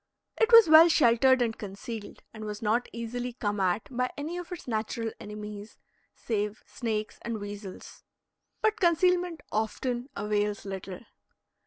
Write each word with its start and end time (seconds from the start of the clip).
It 0.37 0.51
was 0.51 0.67
well 0.67 0.89
sheltered 0.89 1.43
and 1.43 1.55
concealed, 1.55 2.23
and 2.33 2.43
was 2.43 2.63
not 2.63 2.89
easily 2.91 3.33
come 3.33 3.59
at 3.59 3.87
by 3.95 4.09
any 4.17 4.35
of 4.37 4.51
its 4.51 4.67
natural 4.67 5.11
enemies, 5.19 5.77
save 6.15 6.63
snakes 6.65 7.19
and 7.21 7.39
weasels. 7.39 8.03
But 8.63 8.79
concealment 8.79 9.41
often 9.51 10.09
avails 10.15 10.65
little. 10.65 11.01